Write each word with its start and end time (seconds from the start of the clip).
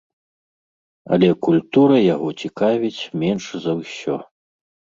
Але 1.17 1.29
культура 1.49 1.97
яго 2.15 2.27
цікавіць 2.47 3.01
менш 3.27 3.43
за 3.69 3.79
ўсё. 3.85 4.21